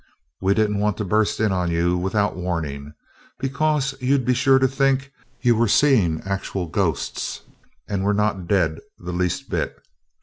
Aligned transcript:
we 0.41 0.55
didn't 0.55 0.79
want 0.79 0.97
to 0.97 1.05
burst 1.05 1.39
in 1.39 1.51
on 1.51 1.69
you 1.69 1.95
without 1.95 2.35
warning, 2.35 2.91
because 3.37 3.93
you'd 4.01 4.25
be 4.25 4.33
sure 4.33 4.57
to 4.57 4.67
think 4.67 5.11
you 5.41 5.55
were 5.55 5.67
seeing 5.67 6.23
actual 6.25 6.65
ghosts, 6.65 7.41
and 7.87 8.03
we're 8.03 8.11
not 8.11 8.47
dead 8.47 8.79
the 8.97 9.11
least 9.13 9.47
bit 9.47 9.77